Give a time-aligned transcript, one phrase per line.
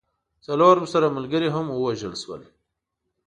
[0.45, 2.41] څلور ورسره ملګري هم ووژل سول.